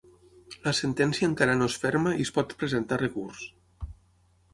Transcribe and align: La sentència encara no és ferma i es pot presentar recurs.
La 0.61 0.71
sentència 0.77 1.27
encara 1.31 1.57
no 1.59 1.67
és 1.71 1.75
ferma 1.83 2.13
i 2.21 2.25
es 2.29 2.31
pot 2.39 2.55
presentar 2.63 2.99
recurs. 3.03 3.45